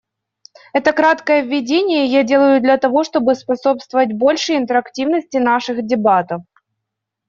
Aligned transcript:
Это 0.73 0.93
краткое 0.93 1.41
введение 1.43 2.05
я 2.07 2.23
делаю 2.23 2.59
для 2.59 2.77
того, 2.79 3.03
чтобы 3.03 3.35
способствовать 3.35 4.13
большей 4.13 4.57
интерактивности 4.57 5.37
наших 5.37 5.85
дебатов. 5.85 6.41